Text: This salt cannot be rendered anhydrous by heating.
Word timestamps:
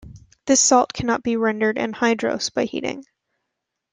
This 0.47 0.59
salt 0.59 0.93
cannot 0.93 1.21
be 1.21 1.37
rendered 1.37 1.75
anhydrous 1.77 2.51
by 2.51 2.65
heating. 2.65 3.05